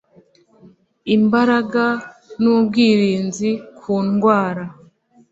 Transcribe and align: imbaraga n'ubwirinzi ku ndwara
imbaraga 1.15 1.85
n'ubwirinzi 2.41 3.49
ku 3.79 3.93
ndwara 4.07 4.63